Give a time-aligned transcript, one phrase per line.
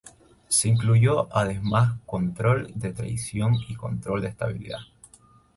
[0.47, 4.79] Se incluyó además control de tracción y control de estabilidad.